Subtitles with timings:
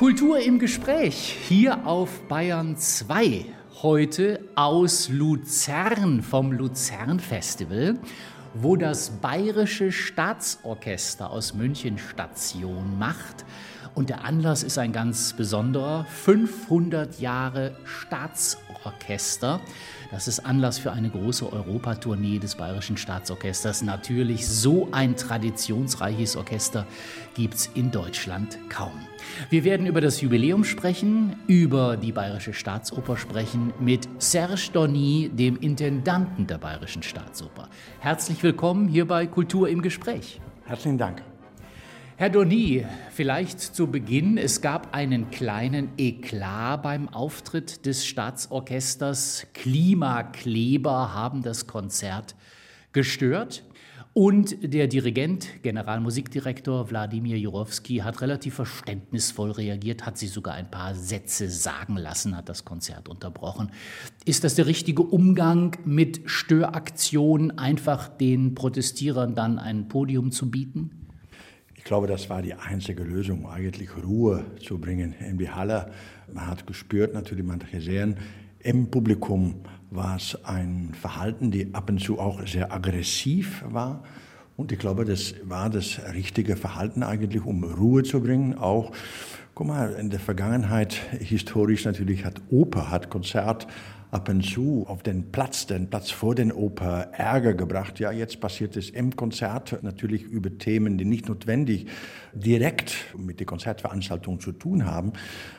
[0.00, 3.44] Kultur im Gespräch hier auf Bayern 2.
[3.82, 7.98] Heute aus Luzern vom Luzern Festival,
[8.54, 13.44] wo das Bayerische Staatsorchester aus München Station macht.
[13.94, 16.06] Und der Anlass ist ein ganz besonderer.
[16.06, 19.60] 500 Jahre Staatsorchester.
[20.10, 23.82] Das ist Anlass für eine große Europatournee des Bayerischen Staatsorchesters.
[23.82, 26.84] Natürlich, so ein traditionsreiches Orchester
[27.34, 29.06] gibt es in Deutschland kaum.
[29.50, 35.56] Wir werden über das Jubiläum sprechen, über die Bayerische Staatsoper sprechen mit Serge Donny, dem
[35.56, 37.68] Intendanten der Bayerischen Staatsoper.
[38.00, 40.40] Herzlich willkommen hier bei Kultur im Gespräch.
[40.64, 41.22] Herzlichen Dank.
[42.20, 49.46] Herr Donny, vielleicht zu Beginn, es gab einen kleinen Eklat beim Auftritt des Staatsorchesters.
[49.54, 52.34] Klimakleber haben das Konzert
[52.92, 53.64] gestört.
[54.12, 60.94] Und der Dirigent, Generalmusikdirektor Wladimir Jurowski, hat relativ verständnisvoll reagiert, hat sie sogar ein paar
[60.94, 63.70] Sätze sagen lassen, hat das Konzert unterbrochen.
[64.26, 70.99] Ist das der richtige Umgang mit Störaktionen, einfach den Protestierern dann ein Podium zu bieten?
[71.80, 75.90] Ich glaube, das war die einzige Lösung, eigentlich Ruhe zu bringen in die Halle.
[76.30, 78.18] Man hat gespürt, natürlich, man hat gesehen,
[78.58, 84.04] im Publikum war es ein Verhalten, die ab und zu auch sehr aggressiv war.
[84.58, 88.58] Und ich glaube, das war das richtige Verhalten eigentlich, um Ruhe zu bringen.
[88.58, 88.92] Auch,
[89.60, 93.66] guck mal, in der Vergangenheit, historisch natürlich, hat Oper, hat Konzert
[94.10, 98.00] ab und zu auf den Platz, den Platz vor den Oper Ärger gebracht.
[98.00, 101.88] Ja, jetzt passiert es im Konzert natürlich über Themen, die nicht notwendig
[102.32, 105.12] direkt mit der Konzertveranstaltung zu tun haben,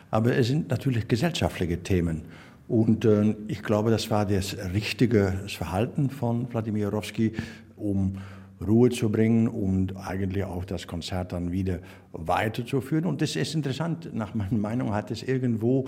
[0.10, 2.24] aber es sind natürlich gesellschaftliche Themen.
[2.68, 7.34] Und äh, ich glaube, das war das richtige Verhalten von Wladimir Jorowski,
[7.76, 8.17] um
[8.66, 11.80] Ruhe zu bringen und eigentlich auch das Konzert dann wieder
[12.11, 13.05] weiterzuführen.
[13.05, 14.14] Und das ist interessant.
[14.14, 15.88] Nach meiner Meinung hat es irgendwo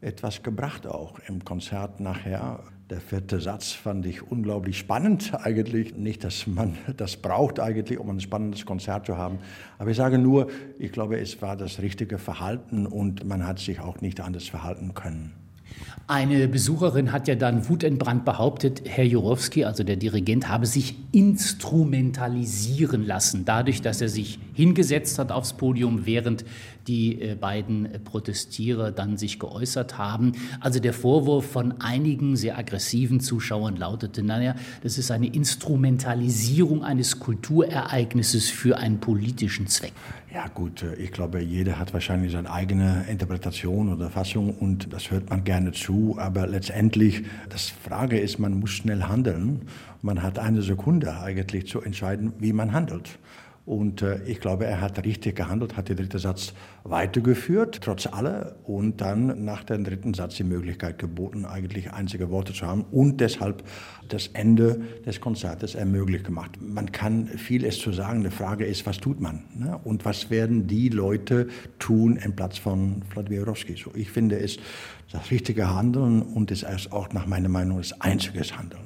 [0.00, 2.60] etwas gebracht auch im Konzert nachher.
[2.90, 5.96] Der vierte Satz fand ich unglaublich spannend eigentlich.
[5.96, 9.38] Nicht, dass man das braucht eigentlich, um ein spannendes Konzert zu haben.
[9.78, 10.48] Aber ich sage nur,
[10.78, 14.94] ich glaube, es war das richtige Verhalten und man hat sich auch nicht anders verhalten
[14.94, 15.43] können.
[16.06, 23.06] Eine Besucherin hat ja dann wutentbrannt behauptet, Herr Jurowski, also der Dirigent, habe sich instrumentalisieren
[23.06, 26.44] lassen, dadurch, dass er sich hingesetzt hat aufs Podium, während
[26.86, 30.32] die äh, beiden Protestierer dann sich geäußert haben.
[30.60, 37.18] Also der Vorwurf von einigen sehr aggressiven Zuschauern lautete, naja, das ist eine Instrumentalisierung eines
[37.18, 39.92] Kulturereignisses für einen politischen Zweck.
[40.34, 45.10] Ja gut, äh, ich glaube, jeder hat wahrscheinlich seine eigene Interpretation oder Fassung und das
[45.10, 46.16] hört man gerne zu.
[46.18, 49.62] Aber letztendlich, das Frage ist, man muss schnell handeln.
[50.02, 53.18] Man hat eine Sekunde eigentlich zu entscheiden, wie man handelt.
[53.66, 56.52] Und äh, ich glaube, er hat richtig gehandelt, hat den dritten Satz
[56.82, 62.52] weitergeführt, trotz aller, und dann nach dem dritten Satz die Möglichkeit geboten, eigentlich einzige Worte
[62.52, 63.64] zu haben und deshalb
[64.08, 66.58] das Ende des Konzertes ermöglicht gemacht.
[66.60, 68.22] Man kann vieles zu sagen.
[68.22, 69.44] Die Frage ist, was tut man?
[69.54, 69.80] Ne?
[69.82, 71.48] Und was werden die Leute
[71.78, 73.44] tun im Platz von Vladimir?
[73.44, 74.58] So, ich finde es
[75.12, 78.82] das richtige Handeln und es ist auch nach meiner Meinung das einzige Handeln.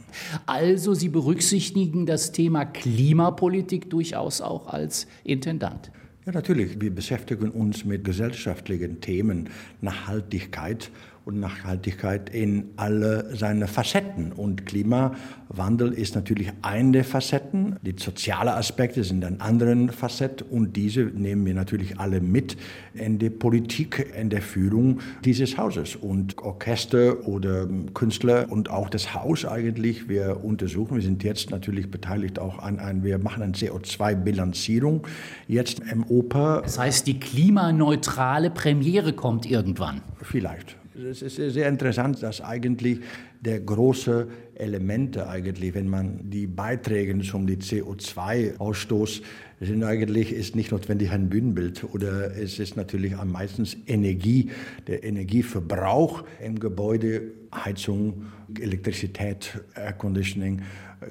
[0.47, 5.91] Also Sie berücksichtigen das Thema Klimapolitik durchaus auch als Intendant.
[6.27, 6.79] Ja, natürlich.
[6.79, 9.49] Wir beschäftigen uns mit gesellschaftlichen Themen,
[9.81, 10.91] Nachhaltigkeit
[11.29, 14.33] und Nachhaltigkeit in alle seine Facetten.
[14.33, 17.77] Und Klimawandel ist natürlich eine der Facetten.
[17.83, 22.57] Die sozialen Aspekte sind ein anderen Facette und diese nehmen wir natürlich alle mit
[22.95, 25.97] in der Politik, in der Führung dieses Hauses.
[25.97, 31.91] Und Orchester oder Künstler und auch das Haus eigentlich, wir untersuchen, wir sind jetzt natürlich
[31.91, 35.07] beteiligt auch an ein, wir machen eine CO2-Bilanzierung
[35.47, 36.63] jetzt im Oper.
[36.63, 40.01] Das heißt, die klimaneutrale Premiere kommt irgendwann.
[40.23, 40.79] Vielleicht.
[40.99, 42.99] Es ist sehr interessant, dass eigentlich
[43.41, 49.23] der große Elemente eigentlich, wenn man die Beiträge zum CO2-Ausstoß
[49.61, 54.51] sind eigentlich ist nicht notwendig ein Bühnenbild oder es ist natürlich am meisten Energie,
[54.89, 57.23] der Energieverbrauch im Gebäude,
[57.55, 58.27] Heizung,
[58.61, 60.63] Elektrizität, Air Conditioning,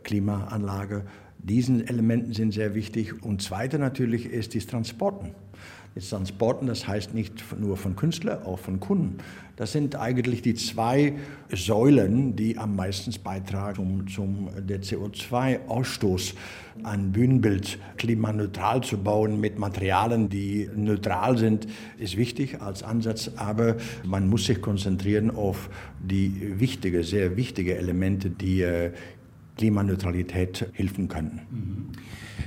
[0.04, 1.04] Klimaanlage.
[1.40, 3.24] Diesen Elementen sind sehr wichtig.
[3.24, 5.34] Und zweite natürlich ist die Transporten.
[5.98, 9.18] Jetzt Transporten, das heißt nicht nur von Künstlern, auch von Kunden.
[9.56, 11.14] Das sind eigentlich die zwei
[11.52, 16.36] Säulen, die am meisten beitragen zum, zum der CO2-Ausstoß.
[16.84, 21.66] Ein Bühnenbild klimaneutral zu bauen mit Materialien, die neutral sind,
[21.98, 25.68] ist wichtig als Ansatz, aber man muss sich konzentrieren auf
[26.00, 28.92] die wichtigen, sehr wichtigen Elemente, die äh,
[29.58, 31.42] Klimaneutralität helfen können.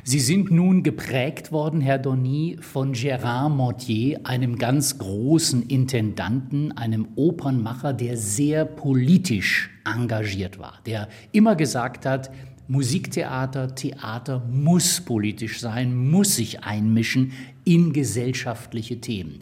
[0.03, 7.09] Sie sind nun geprägt worden, Herr Donny, von Gérard Mortier, einem ganz großen Intendanten, einem
[7.17, 12.31] Opernmacher, der sehr politisch engagiert war, der immer gesagt hat,
[12.69, 17.33] Musiktheater, Theater muss politisch sein, muss sich einmischen
[17.65, 19.41] in gesellschaftliche Themen.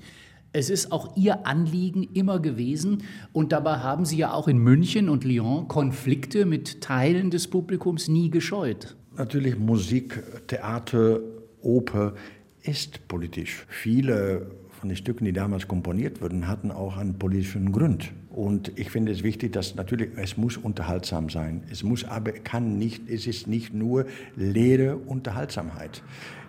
[0.53, 3.03] Es ist auch Ihr Anliegen immer gewesen
[3.33, 8.09] und dabei haben Sie ja auch in München und Lyon Konflikte mit Teilen des Publikums
[8.09, 8.97] nie gescheut.
[9.17, 11.21] Natürlich Musik, Theater,
[11.61, 12.15] Oper
[12.63, 13.67] ist politisch.
[13.69, 18.13] Viele von den Stücken, die damals komponiert wurden, hatten auch einen politischen Grund.
[18.31, 21.63] Und ich finde es wichtig, dass natürlich, es muss unterhaltsam sein.
[21.73, 26.03] Es muss aber, kann nicht, es ist nicht nur leere Unterhaltsamkeit.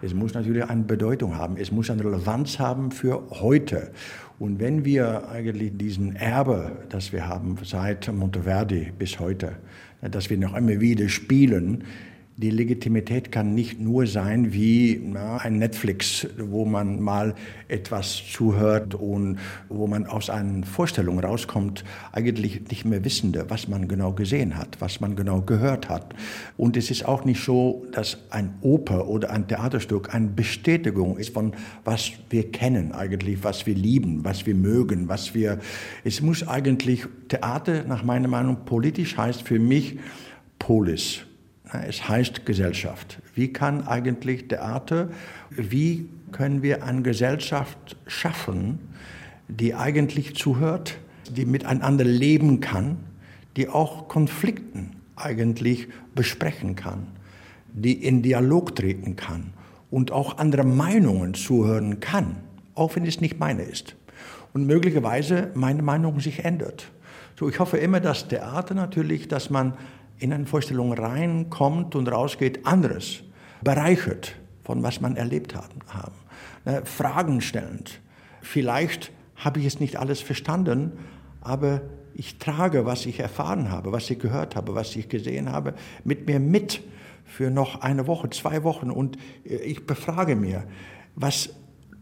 [0.04, 1.58] Es muss natürlich eine Bedeutung haben.
[1.58, 3.92] Es muss eine Relevanz haben für heute.
[4.38, 9.54] Und wenn wir eigentlich diesen Erbe, das wir haben seit Monteverdi bis heute,
[10.02, 11.84] dass wir noch immer wieder spielen,
[12.42, 17.36] die Legitimität kann nicht nur sein wie na, ein Netflix, wo man mal
[17.68, 21.84] etwas zuhört und wo man aus einer Vorstellung rauskommt,
[22.14, 26.16] eigentlich nicht mehr wissende, was man genau gesehen hat, was man genau gehört hat.
[26.56, 31.34] Und es ist auch nicht so, dass ein Oper oder ein Theaterstück eine Bestätigung ist
[31.34, 31.52] von
[31.84, 35.60] was wir kennen eigentlich, was wir lieben, was wir mögen, was wir.
[36.06, 40.00] Es muss eigentlich Theater nach meiner Meinung politisch heißt für mich
[40.58, 41.26] Polis.
[41.72, 43.20] Es heißt Gesellschaft.
[43.36, 45.10] Wie kann eigentlich Theater,
[45.50, 48.80] wie können wir eine Gesellschaft schaffen,
[49.48, 50.98] die eigentlich zuhört,
[51.30, 52.98] die miteinander leben kann,
[53.56, 57.08] die auch Konflikten eigentlich besprechen kann,
[57.74, 59.54] die in Dialog treten kann
[59.92, 62.38] und auch andere Meinungen zuhören kann,
[62.74, 63.96] auch wenn es nicht meine ist.
[64.54, 66.90] Und möglicherweise meine Meinung sich ändert.
[67.40, 69.74] So, ich hoffe immer, dass Theater natürlich, dass man
[70.20, 73.24] in eine Vorstellung reinkommt und rausgeht, anderes
[73.62, 74.36] bereichert
[74.70, 75.80] von was man erlebt haben.
[75.88, 76.14] haben.
[76.64, 78.02] Ne, Fragen stellend.
[78.42, 80.92] Vielleicht habe ich es nicht alles verstanden,
[81.42, 81.82] aber
[82.14, 85.74] ich trage, was ich erfahren habe, was ich gehört habe, was ich gesehen habe,
[86.04, 86.82] mit mir mit
[87.26, 88.92] für noch eine Woche, zwei Wochen.
[88.92, 90.66] Und äh, ich befrage mir,
[91.16, 91.50] was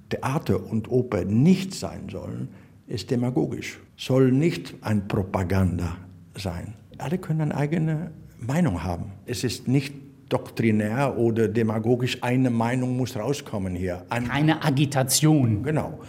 [0.10, 2.50] Theater und Oper nicht sein sollen,
[2.88, 5.98] ist demagogisch, soll nicht ein Propaganda
[6.36, 9.12] sein alle können eine eigene Meinung haben.
[9.26, 9.94] Es ist nicht
[10.30, 14.06] doktrinär oder demagogisch, eine Meinung muss rauskommen hier.
[14.10, 15.64] Ein Keine Agitation.
[15.64, 16.00] Genau.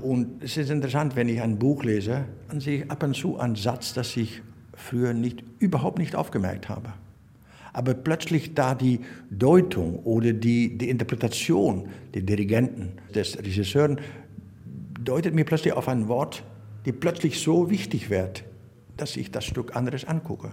[0.00, 3.38] Und es ist interessant, wenn ich ein Buch lese, dann sehe ich ab und zu
[3.38, 4.42] einen Satz, das ich
[4.74, 6.92] früher nicht, überhaupt nicht aufgemerkt habe.
[7.72, 9.00] Aber plötzlich da die
[9.30, 14.00] Deutung oder die, die Interpretation der Dirigenten, des Regisseuren,
[15.02, 16.42] deutet mir plötzlich auf ein Wort,
[16.86, 18.44] die plötzlich so wichtig wird
[18.96, 20.52] dass ich das Stück anders angucke,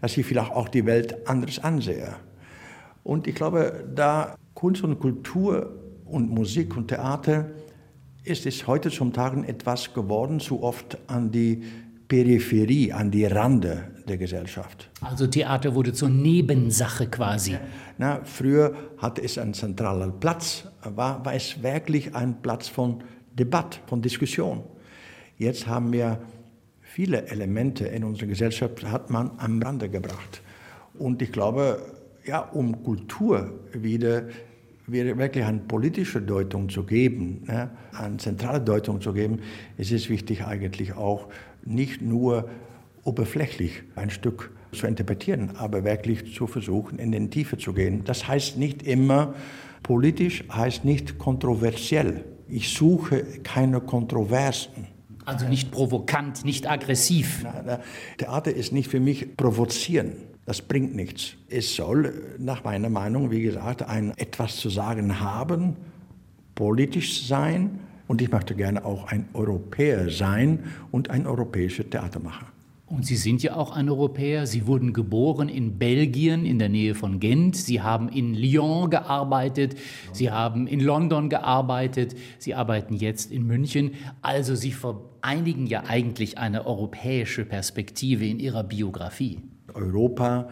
[0.00, 2.14] dass ich vielleicht auch die Welt anders ansehe.
[3.02, 5.74] Und ich glaube, da Kunst und Kultur
[6.04, 7.50] und Musik und Theater
[8.24, 11.62] ist es heute zum Tagen etwas geworden, zu oft an die
[12.08, 14.90] Peripherie, an die Rande der Gesellschaft.
[15.00, 17.56] Also Theater wurde zur Nebensache quasi.
[17.98, 23.02] Na, früher hatte es einen zentralen Platz, war, war es wirklich ein Platz von
[23.32, 24.62] Debatte, von Diskussion.
[25.36, 26.18] Jetzt haben wir
[26.94, 30.42] viele Elemente in unserer Gesellschaft hat man am Rande gebracht.
[30.96, 31.82] Und ich glaube,
[32.24, 34.28] ja, um Kultur wieder,
[34.86, 39.40] wieder wirklich eine politische Deutung zu geben, ne, eine zentrale Deutung zu geben,
[39.76, 41.26] ist es wichtig eigentlich auch
[41.64, 42.48] nicht nur
[43.02, 48.04] oberflächlich ein Stück zu interpretieren, aber wirklich zu versuchen, in den Tiefe zu gehen.
[48.04, 49.34] Das heißt nicht immer,
[49.82, 52.24] politisch heißt nicht kontroversiell.
[52.48, 54.93] Ich suche keine Kontroversen.
[55.24, 57.46] Also nicht provokant, nicht aggressiv.
[58.18, 60.12] Theater ist nicht für mich provozieren.
[60.46, 61.34] Das bringt nichts.
[61.48, 65.76] Es soll nach meiner Meinung, wie gesagt, ein etwas zu sagen haben,
[66.54, 72.53] politisch sein und ich möchte gerne auch ein Europäer sein und ein europäisches Theater machen.
[72.86, 74.46] Und Sie sind ja auch ein Europäer.
[74.46, 77.56] Sie wurden geboren in Belgien in der Nähe von Gent.
[77.56, 79.76] Sie haben in Lyon gearbeitet.
[80.12, 82.14] Sie haben in London gearbeitet.
[82.38, 83.92] Sie arbeiten jetzt in München.
[84.20, 89.40] Also Sie vereinigen ja eigentlich eine europäische Perspektive in Ihrer Biografie.
[89.72, 90.50] Europa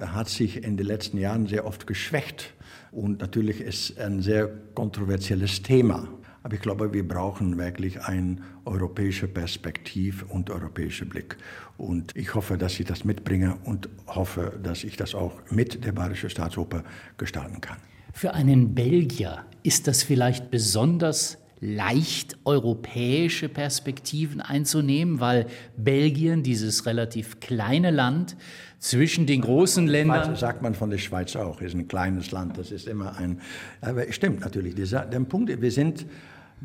[0.00, 2.54] hat sich in den letzten Jahren sehr oft geschwächt.
[2.92, 6.08] Und natürlich ist ein sehr kontroversielles Thema.
[6.44, 8.36] Aber ich glaube, wir brauchen wirklich eine
[8.66, 11.38] europäische Perspektive und europäischen Blick.
[11.78, 15.92] Und ich hoffe, dass ich das mitbringe und hoffe, dass ich das auch mit der
[15.92, 16.84] Bayerischen Staatsoper
[17.16, 17.78] gestalten kann.
[18.12, 25.46] Für einen Belgier ist das vielleicht besonders leicht europäische Perspektiven einzunehmen, weil
[25.78, 28.36] Belgien, dieses relativ kleine Land,
[28.80, 30.30] zwischen den großen Ländern.
[30.30, 33.40] Das sagt man von der Schweiz auch, ist ein kleines Land, das ist immer ein.
[33.80, 34.74] Aber stimmt natürlich.
[34.74, 36.04] Der Punkt, wir sind,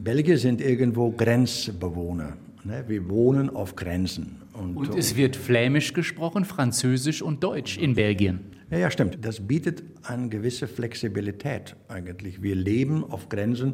[0.02, 2.38] Belgier sind irgendwo Grenzbewohner.
[2.64, 2.86] Ne?
[2.88, 4.38] Wir wohnen auf Grenzen.
[4.54, 8.40] Und, und es wird Flämisch gesprochen, Französisch und Deutsch in Belgien.
[8.72, 9.18] Ja, ja, stimmt.
[9.26, 12.42] Das bietet eine gewisse Flexibilität eigentlich.
[12.42, 13.74] Wir leben auf Grenzen.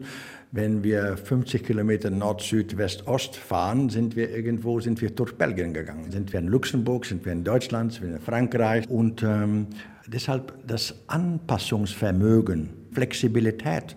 [0.52, 5.34] Wenn wir 50 Kilometer Nord, Süd, West, Ost fahren, sind wir irgendwo, sind wir durch
[5.34, 6.12] Belgien gegangen.
[6.12, 8.90] Sind wir in Luxemburg, sind wir in Deutschland, sind wir in Frankreich.
[8.90, 9.68] Und ähm,
[10.08, 13.96] deshalb das Anpassungsvermögen, Flexibilität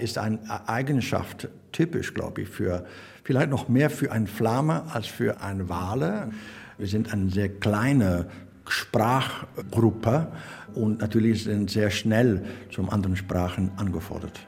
[0.00, 2.84] ist eine Eigenschaft typisch, glaube ich, für
[3.24, 6.30] vielleicht noch mehr für ein Flamme als für ein Wale.
[6.78, 8.26] Wir sind eine sehr kleine
[8.66, 10.28] Sprachgruppe
[10.74, 14.40] und natürlich sind sehr schnell zu anderen Sprachen angefordert.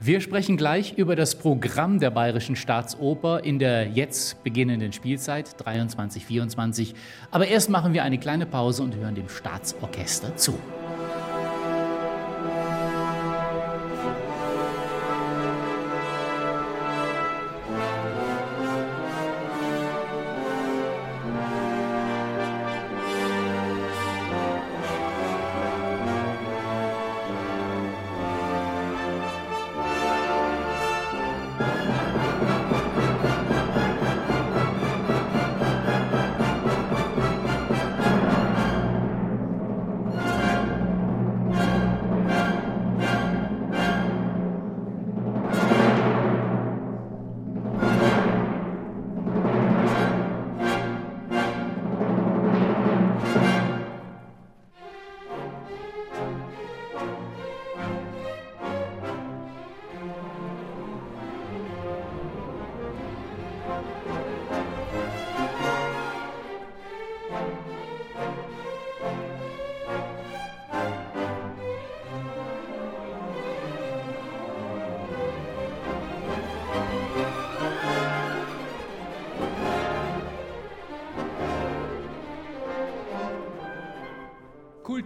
[0.00, 6.94] Wir sprechen gleich über das Programm der Bayerischen Staatsoper in der jetzt beginnenden Spielzeit 23-24.
[7.32, 10.54] Aber erst machen wir eine kleine Pause und hören dem Staatsorchester zu.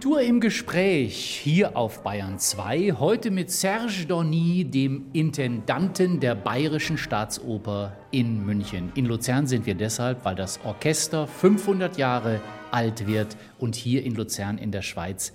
[0.03, 6.97] Kultur im Gespräch hier auf Bayern 2, heute mit Serge Dorny, dem Intendanten der Bayerischen
[6.97, 8.91] Staatsoper in München.
[8.95, 14.13] In Luzern sind wir deshalb, weil das Orchester 500 Jahre alt wird und hier in
[14.15, 15.31] Luzern in der Schweiz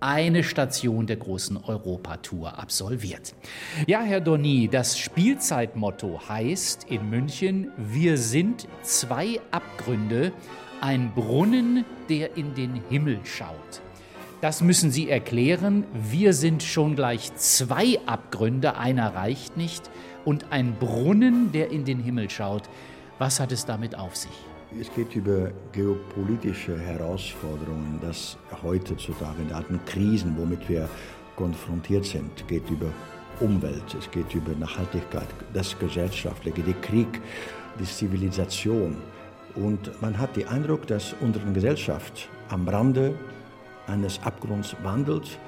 [0.00, 3.34] eine Station der großen Europatour absolviert.
[3.86, 10.32] Ja, Herr Dorny, das Spielzeitmotto heißt in München, wir sind zwei Abgründe,
[10.80, 13.82] ein Brunnen, der in den Himmel schaut.
[14.40, 15.84] Das müssen Sie erklären.
[15.92, 19.90] Wir sind schon gleich zwei Abgründe, einer reicht nicht,
[20.24, 22.62] und ein Brunnen, der in den Himmel schaut.
[23.18, 24.30] Was hat es damit auf sich?
[24.80, 30.88] Es geht über geopolitische Herausforderungen, das heutzutage in alten Krisen, womit wir
[31.34, 32.92] konfrontiert sind, geht über
[33.40, 37.08] Umwelt, es geht über Nachhaltigkeit, das Gesellschaftliche, der Krieg,
[37.80, 38.98] die Zivilisation.
[39.56, 43.14] Und man hat den Eindruck, dass unsere Gesellschaft am Rande
[43.88, 45.38] eines Abgrunds wandelt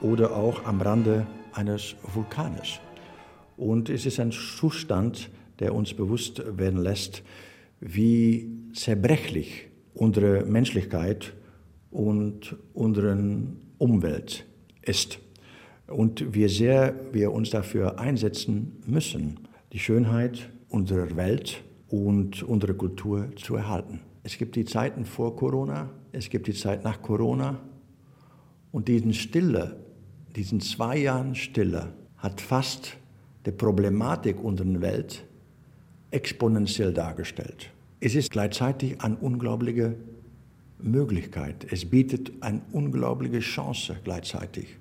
[0.00, 2.80] oder auch am Rande eines Vulkanes.
[3.56, 7.22] Und es ist ein Zustand, der uns bewusst werden lässt,
[7.80, 11.34] wie zerbrechlich unsere Menschlichkeit
[11.90, 13.16] und unsere
[13.78, 14.46] Umwelt
[14.80, 15.18] ist.
[15.86, 19.40] Und wie sehr wir uns dafür einsetzen müssen,
[19.72, 24.00] die Schönheit unserer Welt und unserer Kultur zu erhalten.
[24.22, 27.60] Es gibt die Zeiten vor Corona, es gibt die Zeit nach Corona
[28.72, 29.76] und diesen Stille,
[30.34, 32.96] diesen zwei Jahren Stille, hat fast
[33.46, 35.24] die Problematik unserer Welt
[36.10, 37.70] exponentiell dargestellt.
[38.00, 39.94] Es ist gleichzeitig eine unglaubliche
[40.78, 41.66] Möglichkeit.
[41.70, 44.76] Es bietet eine unglaubliche Chance gleichzeitig.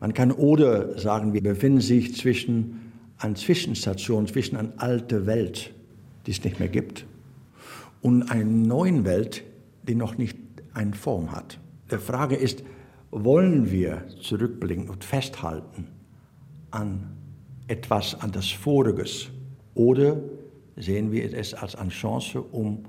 [0.00, 5.72] Man kann oder sagen, wir befinden sich zwischen einer Zwischenstation, zwischen einer alten Welt,
[6.26, 7.06] die es nicht mehr gibt,
[8.00, 9.44] und einer neuen Welt,
[9.86, 10.36] die noch nicht
[10.74, 11.58] eine Form hat.
[11.90, 12.64] Die Frage ist,
[13.12, 15.86] wollen wir zurückblicken und festhalten
[16.70, 17.14] an
[17.68, 19.28] etwas, an das Voriges?
[19.74, 20.16] Oder
[20.76, 22.84] sehen wir es als eine Chance, um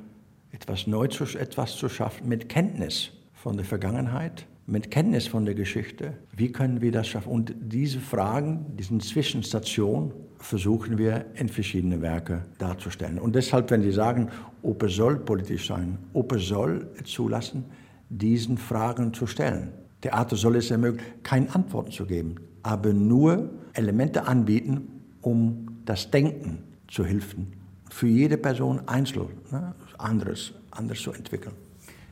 [0.51, 6.13] etwas Neues, etwas zu schaffen mit Kenntnis von der Vergangenheit, mit Kenntnis von der Geschichte?
[6.33, 7.29] Wie können wir das schaffen?
[7.29, 13.19] Und diese Fragen, diesen Zwischenstation, versuchen wir in verschiedene Werke darzustellen.
[13.19, 14.29] Und deshalb, wenn Sie sagen,
[14.61, 17.65] Oper soll politisch sein, Oper soll zulassen,
[18.09, 19.71] diesen Fragen zu stellen.
[20.03, 24.89] Theater soll es ermöglichen, keine Antworten zu geben, aber nur Elemente anbieten,
[25.21, 27.53] um das Denken zu helfen,
[27.89, 31.55] für jede Person einzeln ne, anderes, anders zu entwickeln.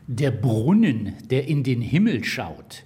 [0.08, 2.86] Der Brunnen, der in den Himmel schaut,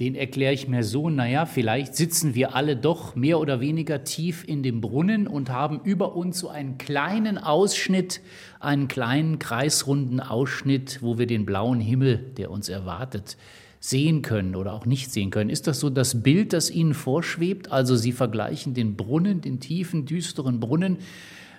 [0.00, 4.42] den erkläre ich mir so, naja, vielleicht sitzen wir alle doch mehr oder weniger tief
[4.46, 8.22] in dem Brunnen und haben über uns so einen kleinen Ausschnitt,
[8.60, 13.36] einen kleinen kreisrunden Ausschnitt, wo wir den blauen Himmel, der uns erwartet,
[13.88, 15.48] sehen können oder auch nicht sehen können.
[15.48, 17.70] Ist das so das Bild, das Ihnen vorschwebt?
[17.70, 20.98] Also Sie vergleichen den Brunnen, den tiefen, düsteren Brunnen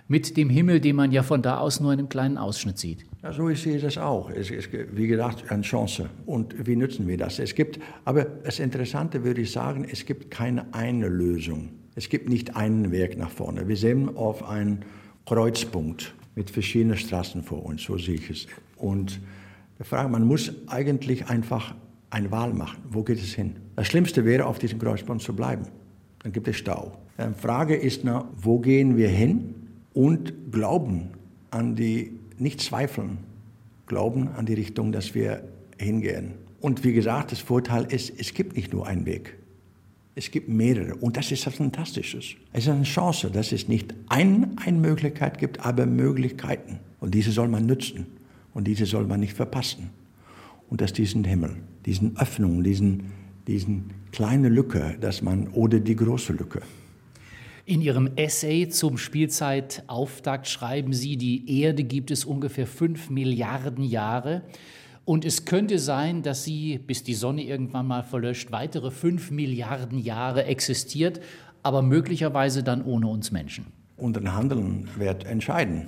[0.09, 3.05] mit dem Himmel, den man ja von da aus nur in einem kleinen Ausschnitt sieht.
[3.23, 4.29] Ja, so sehe ich das auch.
[4.29, 6.09] Es ist, wie gesagt, eine Chance.
[6.25, 7.39] Und wie nutzen wir das?
[7.39, 11.69] Es gibt, aber das Interessante würde ich sagen, es gibt keine eine Lösung.
[11.95, 13.67] Es gibt nicht einen Weg nach vorne.
[13.67, 14.83] Wir sehen auf einen
[15.25, 18.47] Kreuzpunkt mit verschiedenen Straßen vor uns, so sehe ich es.
[18.75, 19.19] Und
[19.79, 21.73] die Frage, man muss eigentlich einfach
[22.09, 22.77] eine Wahl machen.
[22.89, 23.55] Wo geht es hin?
[23.75, 25.63] Das Schlimmste wäre, auf diesem Kreuzpunkt zu bleiben.
[26.23, 26.97] Dann gibt es Stau.
[27.19, 29.55] Die Frage ist, na, wo gehen wir hin?
[29.97, 31.09] und glauben
[31.49, 33.17] an die, nicht zweifeln,
[33.87, 35.41] glauben an die Richtung, dass wir
[35.79, 36.33] hingehen.
[36.61, 39.39] Und wie gesagt, das Vorteil ist, es gibt nicht nur einen Weg.
[40.13, 42.35] Es gibt mehrere und das ist was Fantastisches.
[42.53, 46.77] Es ist eine Chance, dass es nicht ein, eine Möglichkeit gibt, aber Möglichkeiten.
[46.99, 48.05] Und diese soll man nützen
[48.53, 49.89] und diese soll man nicht verpassen.
[50.69, 51.55] Und dass diesen Himmel,
[51.87, 53.11] diesen Öffnungen, diesen,
[53.47, 56.61] diesen kleine Lücke, dass man oder die große Lücke,
[57.67, 64.43] in Ihrem Essay zum Spielzeitauftakt schreiben Sie, die Erde gibt es ungefähr fünf Milliarden Jahre.
[65.03, 69.99] Und es könnte sein, dass sie, bis die Sonne irgendwann mal verlöscht, weitere fünf Milliarden
[69.99, 71.19] Jahre existiert,
[71.61, 73.65] aber möglicherweise dann ohne uns Menschen.
[73.97, 75.87] Unser Handeln wird entscheiden,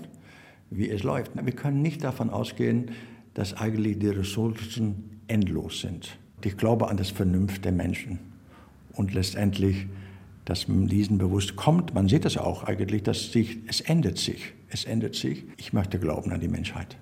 [0.70, 1.32] wie es läuft.
[1.42, 2.92] Wir können nicht davon ausgehen,
[3.36, 6.18] dass eigentlich die Ressourcen endlos sind.
[6.44, 8.20] Ich glaube an das Vernunft der Menschen
[8.94, 9.88] und letztendlich
[10.50, 11.94] dass man diesen bewusst kommt.
[11.94, 14.54] Man sieht das auch eigentlich, dass sich, es ändert sich.
[14.70, 15.44] Es ändert sich.
[15.58, 16.98] Ich möchte glauben an die Menschheit.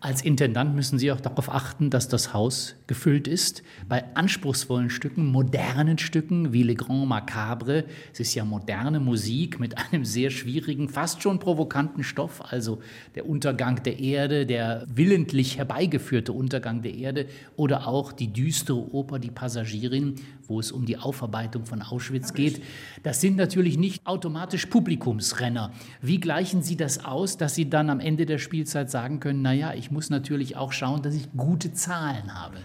[0.00, 3.64] Als Intendant müssen Sie auch darauf achten, dass das Haus gefüllt ist.
[3.88, 9.76] Bei anspruchsvollen Stücken, modernen Stücken wie Le Grand Macabre, es ist ja moderne Musik mit
[9.76, 12.78] einem sehr schwierigen, fast schon provokanten Stoff, also
[13.16, 19.18] der Untergang der Erde, der willentlich herbeigeführte Untergang der Erde oder auch die düstere Oper
[19.18, 20.14] Die Passagierin,
[20.46, 22.62] wo es um die Aufarbeitung von Auschwitz geht.
[23.02, 25.72] Das sind natürlich nicht automatisch Publikumsrenner.
[26.00, 29.74] Wie gleichen Sie das aus, dass Sie dann am Ende der Spielzeit sagen können, naja,
[29.74, 32.56] ich muss natürlich auch schauen, dass ich gute Zahlen habe?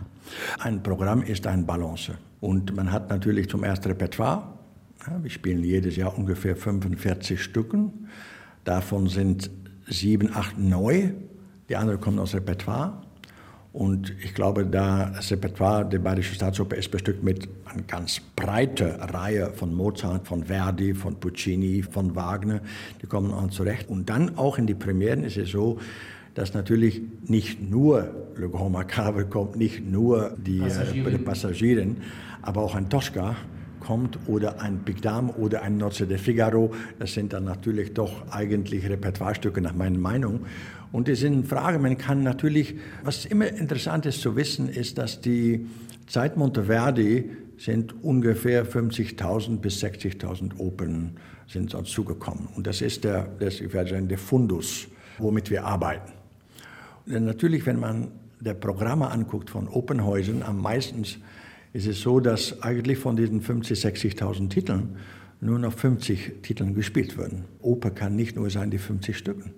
[0.59, 2.17] Ein Programm ist eine Balance.
[2.39, 4.43] Und man hat natürlich zum ersten Repertoire.
[5.21, 8.09] wir spielen jedes Jahr ungefähr 45 Stücken.
[8.63, 9.49] Davon sind
[9.87, 11.11] sieben, acht neu.
[11.69, 13.01] Die anderen kommen aus Repertoire.
[13.73, 18.91] Und ich glaube, da das Repertoire der Bayerischen Staatsoper ist bestückt mit einer ganz breiten
[19.01, 22.61] Reihe von Mozart, von Verdi, von Puccini, von Wagner.
[23.01, 23.89] Die kommen auch zurecht.
[23.89, 25.79] Und dann auch in die Premieren ist es so,
[26.33, 31.97] dass natürlich nicht nur Le Grand Macabre kommt, nicht nur die äh, Passagierin
[32.43, 33.35] aber auch ein Tosca
[33.79, 36.73] kommt oder ein Big Dame oder ein Nozze de Figaro.
[36.99, 40.41] Das sind dann natürlich doch eigentlich Repertoirestücke nach meiner Meinung.
[40.91, 45.21] Und es sind Fragen, man kann natürlich, was immer interessant ist zu wissen, ist, dass
[45.21, 45.67] die
[46.07, 51.17] Zeit Monteverdi sind ungefähr 50.000 bis 60.000 Opern
[51.47, 52.47] sind sonst zugekommen.
[52.55, 56.11] Und das ist der, das, ich werde sagen, der Fundus, womit wir arbeiten.
[57.05, 61.03] Und natürlich, wenn man der Programme anguckt von Opernhäusern, am meisten
[61.73, 64.97] ist es so, dass eigentlich von diesen 50.000, 60.000 Titeln
[65.41, 67.45] nur noch 50 Titeln gespielt werden.
[67.61, 69.53] Oper kann nicht nur sein die 50 Stücken.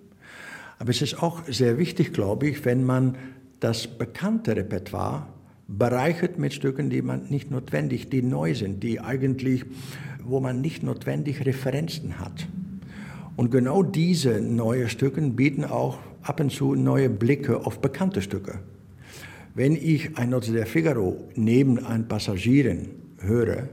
[0.80, 3.16] Aber es ist auch sehr wichtig, glaube ich, wenn man
[3.60, 5.28] das bekannte Repertoire
[5.68, 9.66] bereichert mit Stücken, die man nicht notwendig, die neu sind, die eigentlich,
[10.24, 12.48] wo man nicht notwendig Referenzen hat.
[13.36, 18.60] Und genau diese neuen Stücke bieten auch ab und zu neue Blicke auf bekannte Stücke.
[19.54, 23.70] Wenn ich ein Nozze der Figaro neben einem Passagieren höre,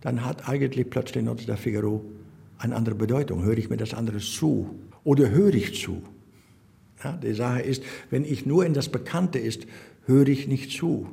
[0.00, 2.04] dann hat eigentlich plötzlich Nozze der Figaro
[2.58, 3.44] eine andere Bedeutung.
[3.44, 6.02] Höre ich mir das andere zu oder höre ich zu?
[7.02, 9.66] Ja, die Sache ist, wenn ich nur in das Bekannte ist,
[10.04, 11.08] höre ich nicht zu.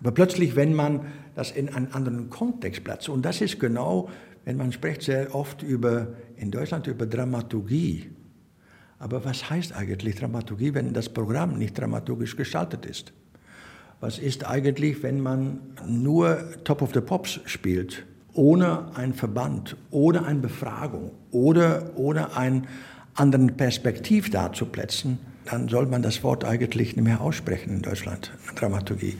[0.00, 4.08] Aber plötzlich, wenn man das in einen anderen Kontext platzt, und das ist genau,
[4.44, 8.06] wenn man spricht sehr oft über, in Deutschland über Dramaturgie.
[8.98, 13.12] Aber was heißt eigentlich Dramaturgie, wenn das Programm nicht dramaturgisch gestaltet ist?
[14.00, 20.24] Was ist eigentlich, wenn man nur Top of the Pops spielt, ohne einen Verband, ohne
[20.24, 22.68] eine Befragung oder ohne einen
[23.14, 29.16] anderen Perspektiv darzuplätzen, dann soll man das Wort eigentlich nicht mehr aussprechen in Deutschland, Dramaturgie.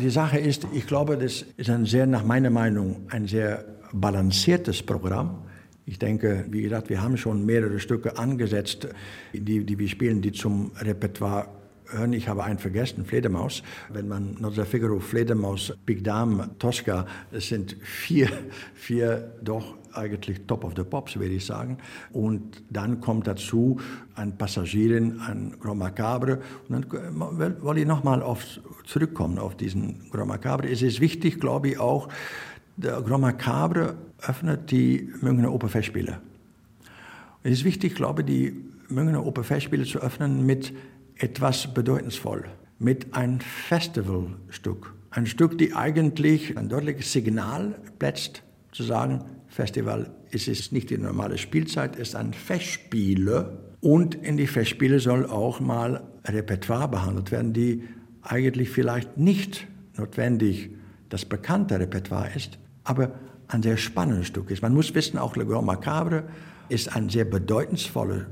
[0.00, 4.82] Die Sache ist, ich glaube, das ist ein sehr, nach meiner Meinung, ein sehr balanciertes
[4.82, 5.45] Programm
[5.88, 8.88] Ich denke, wie gesagt, wir haben schon mehrere Stücke angesetzt,
[9.32, 11.48] die, die wir spielen, die zum Repertoire
[11.86, 12.12] hören.
[12.12, 13.62] Ich habe einen vergessen, Fledermaus.
[13.88, 18.28] Wenn man Nozza Figaro, Fledermaus, Big Dame, Tosca, es sind vier,
[18.74, 21.78] vier doch eigentlich Top of the Pops, würde ich sagen.
[22.12, 23.78] Und dann kommt dazu
[24.16, 26.40] ein Passagierin, ein Grand Macabre.
[26.68, 28.24] Und dann wollte ich nochmal
[28.84, 30.68] zurückkommen auf diesen Grand Macabre.
[30.68, 32.08] Es ist wichtig, glaube ich, auch,
[32.76, 36.20] der Grand Macabre öffnet die Münchner Operfestspiele.
[37.42, 40.72] Es ist wichtig, glaube ich, die Münchner Operfestspiele zu öffnen mit
[41.16, 42.44] etwas bedeutungsvoll,
[42.78, 44.94] mit einem Festivalstück.
[45.10, 50.98] Ein Stück, die eigentlich ein deutliches Signal plätzt, zu sagen, Festival es ist nicht die
[50.98, 53.58] normale Spielzeit, es ist ein Festspiele.
[53.80, 57.84] Und in die Festspiele soll auch mal Repertoire behandelt werden, die
[58.22, 60.70] eigentlich vielleicht nicht notwendig
[61.08, 63.12] das bekannte Repertoire ist, aber
[63.48, 64.62] ein sehr spannendes Stück ist.
[64.62, 66.24] Man muss wissen, auch Le Grand Macabre
[66.68, 68.24] ist ein sehr bedeutungsvolles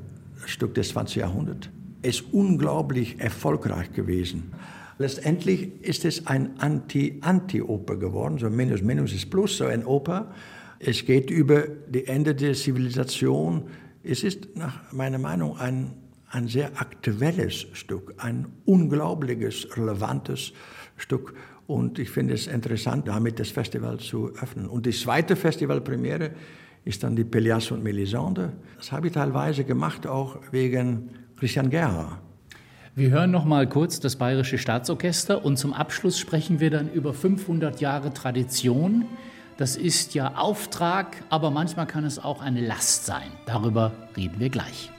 [0.46, 1.16] Stück des 20.
[1.16, 1.68] Jahrhunderts.
[2.02, 4.52] Es ist unglaublich erfolgreich gewesen.
[4.98, 10.32] Letztendlich ist es ein Anti-Anti-Oper geworden, so Minus Minus ist Plus, so ein Oper.
[10.78, 13.64] Es geht über die Ende der Zivilisation.
[14.02, 15.94] Es ist nach meiner Meinung ein,
[16.28, 20.52] ein sehr aktuelles Stück, ein unglaubliches, relevantes
[20.96, 21.34] Stück.
[21.66, 24.66] Und ich finde es interessant, damit das Festival zu öffnen.
[24.66, 26.33] Und die zweite Festivalpremiere
[26.85, 28.53] ist dann die Pellias und Melisande.
[28.77, 32.20] Das habe ich teilweise gemacht, auch wegen Christian Gerha.
[32.94, 37.12] Wir hören noch mal kurz das Bayerische Staatsorchester und zum Abschluss sprechen wir dann über
[37.12, 39.07] 500 Jahre Tradition.
[39.57, 43.33] Das ist ja Auftrag, aber manchmal kann es auch eine Last sein.
[43.46, 44.90] Darüber reden wir gleich.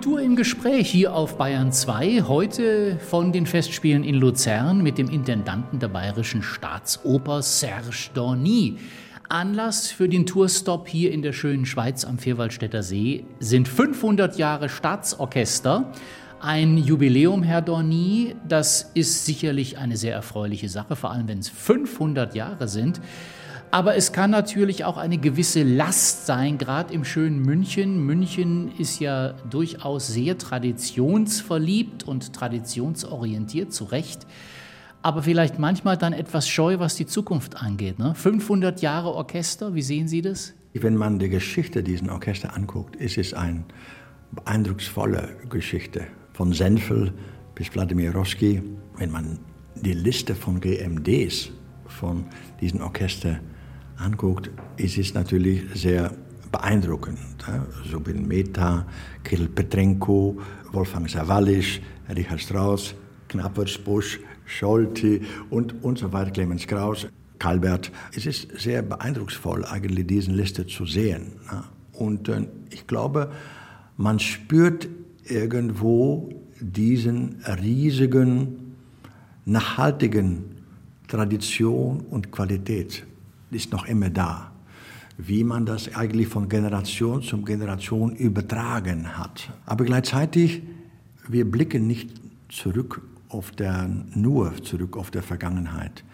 [0.00, 5.10] Kultur im Gespräch hier auf Bayern 2, heute von den Festspielen in Luzern mit dem
[5.10, 8.78] Intendanten der Bayerischen Staatsoper Serge Dorny.
[9.28, 14.70] Anlass für den Tourstop hier in der schönen Schweiz am Vierwaldstätter See sind 500 Jahre
[14.70, 15.92] Staatsorchester.
[16.40, 21.50] Ein Jubiläum, Herr Dorny, das ist sicherlich eine sehr erfreuliche Sache, vor allem wenn es
[21.50, 23.02] 500 Jahre sind.
[23.72, 28.04] Aber es kann natürlich auch eine gewisse Last sein, gerade im schönen München.
[28.04, 34.26] München ist ja durchaus sehr traditionsverliebt und traditionsorientiert, zu Recht.
[35.02, 37.98] Aber vielleicht manchmal dann etwas scheu, was die Zukunft angeht.
[38.00, 38.14] Ne?
[38.14, 40.52] 500 Jahre Orchester, wie sehen Sie das?
[40.74, 43.64] Wenn man die Geschichte dieser Orchester anguckt, ist es eine
[44.32, 46.06] beeindrucksvolle Geschichte.
[46.32, 47.12] Von Senfel
[47.54, 48.62] bis Wladimir Roski.
[48.96, 49.38] Wenn man
[49.76, 51.50] die Liste von GMDs
[51.86, 52.24] von
[52.60, 53.40] diesen Orchester
[54.00, 56.12] anguckt, ist es natürlich sehr
[56.50, 57.18] beeindruckend.
[57.90, 58.86] Subin Mehta,
[59.22, 60.38] Kirill Petrenko,
[60.72, 62.94] Wolfgang Sawallisch, Richard Strauss,
[63.28, 67.06] Knappers, Busch, Scholti und, und so weiter, Clemens Kraus,
[67.38, 67.92] Kalbert.
[68.14, 71.32] Es ist sehr beeindrucksvoll, eigentlich diese Liste zu sehen.
[71.92, 73.30] Und äh, ich glaube,
[73.96, 74.88] man spürt
[75.24, 78.74] irgendwo diesen riesigen,
[79.44, 80.56] nachhaltigen
[81.06, 83.04] Tradition und Qualität
[83.50, 84.52] ist noch immer da.
[85.18, 89.52] Wie man das eigentlich von Generation zu Generation übertragen hat.
[89.66, 90.62] Aber gleichzeitig,
[91.28, 92.10] wir blicken nicht
[92.48, 96.04] zurück auf der, nur zurück auf der Vergangenheit.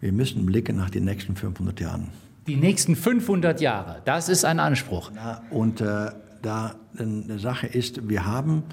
[0.00, 2.08] Wir müssen blicken nach den nächsten 500 Jahren.
[2.46, 5.10] Die nächsten 500 Jahre, das ist ein Anspruch.
[5.14, 6.10] Ja, und äh,
[6.42, 8.64] da eine Sache ist, wir haben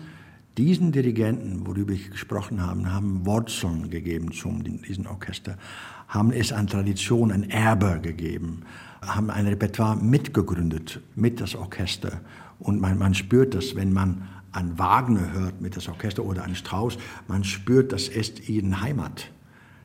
[0.58, 5.58] diesen Dirigenten, worüber ich gesprochen habe, haben Wurzeln gegeben zum diesem Orchester,
[6.12, 8.64] haben es an Tradition, ein Erbe gegeben,
[9.02, 12.20] haben ein Repertoire mitgegründet mit das Orchester.
[12.60, 16.54] Und man, man spürt das, wenn man an Wagner hört mit das Orchester oder an
[16.54, 16.98] Strauss,
[17.30, 19.32] man spürt, das ist ihre Heimat.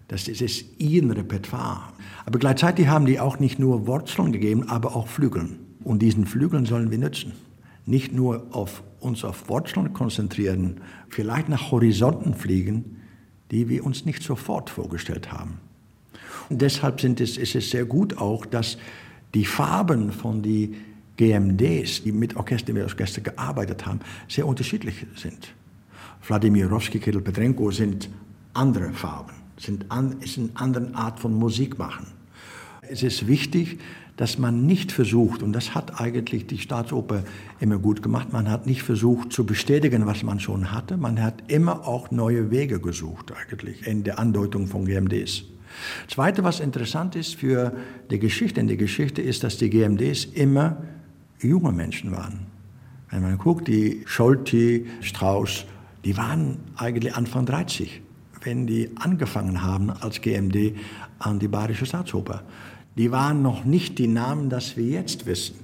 [0.09, 1.93] Das ist, ist ihr Repertoire.
[2.27, 5.61] Aber gleichzeitig haben die auch nicht nur Wurzeln gegeben, aber auch Flügeln.
[5.85, 7.33] Und diesen Flügeln sollen wir nutzen.
[7.87, 12.97] Nicht nur auf uns auf Wurzeln konzentrieren, vielleicht nach Horizonten fliegen,
[13.53, 15.61] die wir uns nicht sofort vorgestellt haben.
[16.51, 18.79] Deshalb sind es, ist es sehr gut auch, dass
[19.35, 20.77] die Farben von den
[21.17, 25.55] GMDs, die mit Orchester, mit Orchester gearbeitet haben, sehr unterschiedlich sind.
[26.27, 28.09] Wladimir Rowski, Kittel Petrenko sind
[28.55, 32.07] andere Farben, sind an, ist eine andere Art von Musik machen.
[32.83, 33.79] Es ist wichtig,
[34.17, 37.25] dass man nicht versucht, und das hat eigentlich die Staatsoper
[37.61, 41.51] immer gut gemacht, man hat nicht versucht zu bestätigen, was man schon hatte, man hat
[41.51, 45.45] immer auch neue Wege gesucht eigentlich in der Andeutung von GMDs.
[46.09, 47.73] Zweite, was interessant ist für
[48.11, 50.83] die Geschichte, in der Geschichte ist, dass die GMDs immer
[51.41, 52.47] junge Menschen waren.
[53.11, 55.65] Wenn man guckt, die Scholti, Strauss,
[56.05, 58.03] die waren eigentlich Anfang 30,
[58.43, 60.77] wenn die angefangen haben als GMD
[61.19, 62.43] an die Bayerische Staatsoper
[62.97, 65.57] die waren noch nicht die Namen, das wir jetzt wissen.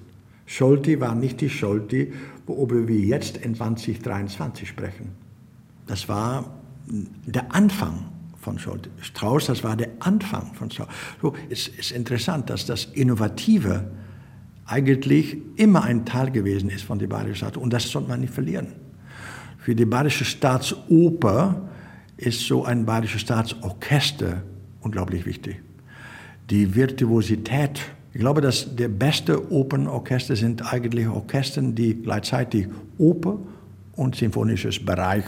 [0.46, 2.12] Scholti war nicht die Scholti,
[2.46, 5.12] worüber wir jetzt in 2023 sprechen.
[5.86, 6.44] Das war
[6.86, 8.08] der Anfang
[8.42, 8.90] von Scholti.
[9.00, 10.88] Strauss, das war der Anfang von Strauss.
[11.22, 13.90] So, es ist interessant, dass das Innovative
[14.66, 18.34] eigentlich immer ein Teil gewesen ist von der Bayerischen Staatsoper und das sollte man nicht
[18.34, 18.68] verlieren.
[19.58, 21.68] Für die Bayerische Staatsoper
[22.16, 24.42] ist so ein Bayerisches Staatsorchester
[24.80, 25.62] unglaublich wichtig
[26.52, 27.80] die Virtuosität.
[28.12, 33.38] Ich glaube, dass der beste Opernorchester sind eigentlich Orchester, die gleichzeitig Oper
[33.92, 35.24] und symphonisches Bereich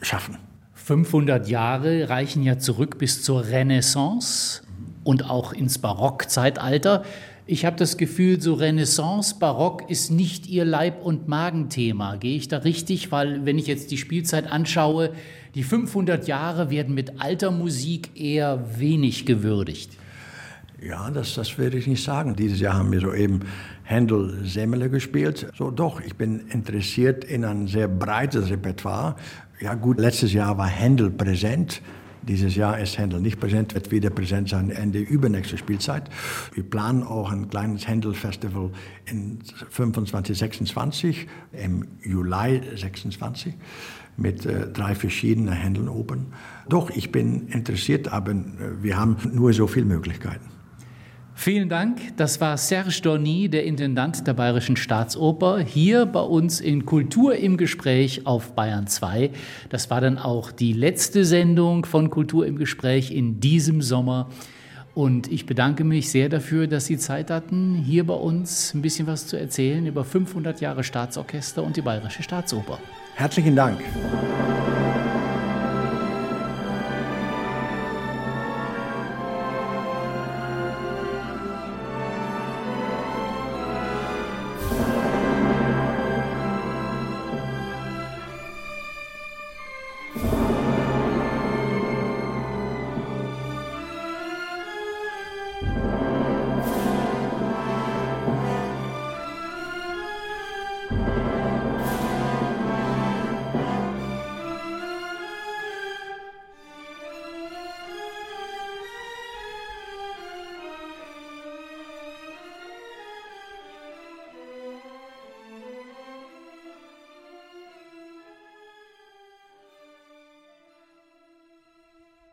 [0.00, 0.38] schaffen.
[0.84, 4.62] 500 Jahre reichen ja zurück bis zur Renaissance
[5.04, 7.04] und auch ins Barockzeitalter.
[7.46, 12.16] Ich habe das Gefühl, so Renaissance, Barock ist nicht Ihr Leib- und Magenthema.
[12.16, 13.12] Gehe ich da richtig?
[13.12, 15.10] Weil wenn ich jetzt die Spielzeit anschaue,
[15.54, 19.92] die 500 Jahre werden mit alter Musik eher wenig gewürdigt.
[20.80, 22.34] Ja, das, das würde ich nicht sagen.
[22.34, 23.40] Dieses Jahr haben wir soeben
[23.84, 25.46] Händel Semmele gespielt.
[25.56, 29.14] So doch, ich bin interessiert in ein sehr breites Repertoire.
[29.60, 31.82] Ja gut, letztes Jahr war Händel präsent.
[32.22, 36.08] Dieses Jahr ist Händel nicht präsent, wird wieder präsent sein Ende übernächste Spielzeit.
[36.54, 38.70] Wir planen auch ein kleines Händel-Festival
[39.06, 43.54] in 25, 26, im Juli 26
[44.16, 46.32] mit äh, drei verschiedenen Händel-Opern.
[46.68, 48.36] Doch, ich bin interessiert, aber äh,
[48.82, 50.61] wir haben nur so viele Möglichkeiten.
[51.34, 52.16] Vielen Dank.
[52.16, 57.56] Das war Serge Dorny, der Intendant der Bayerischen Staatsoper, hier bei uns in Kultur im
[57.56, 59.30] Gespräch auf Bayern 2.
[59.70, 64.28] Das war dann auch die letzte Sendung von Kultur im Gespräch in diesem Sommer.
[64.94, 69.06] Und ich bedanke mich sehr dafür, dass Sie Zeit hatten, hier bei uns ein bisschen
[69.06, 72.78] was zu erzählen über 500 Jahre Staatsorchester und die Bayerische Staatsoper.
[73.14, 73.80] Herzlichen Dank.